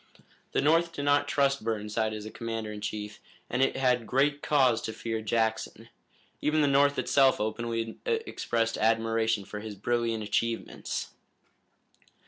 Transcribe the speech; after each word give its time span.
The 0.53 0.61
North 0.63 0.93
did 0.93 1.05
not 1.05 1.27
trust 1.27 1.63
Burnside 1.63 2.11
as 2.11 2.25
a 2.25 2.31
commander 2.31 2.71
in 2.71 2.81
chief, 2.81 3.19
and 3.51 3.61
it 3.61 3.77
had 3.77 4.07
great 4.07 4.41
cause 4.41 4.81
to 4.81 4.93
fear 4.93 5.21
Jackson. 5.21 5.89
Even 6.41 6.61
the 6.63 6.67
North 6.67 6.97
itself 6.97 7.39
openly 7.39 7.99
expressed 8.03 8.79
admiration 8.79 9.45
for 9.45 9.59
his 9.59 9.75
brilliant 9.75 10.23
achievements. 10.23 11.11